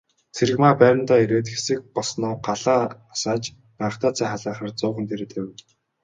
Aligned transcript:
Цэрэгмаа 0.35 0.73
байрандаа 0.81 1.19
ирээд 1.23 1.47
хэсэг 1.53 1.79
болсноо 1.95 2.33
галаа 2.47 2.81
асааж 3.13 3.43
данхтай 3.77 4.11
цай 4.17 4.27
халаахаар 4.29 4.71
зуухан 4.79 5.05
дээрээ 5.07 5.29
тавив. 5.31 5.55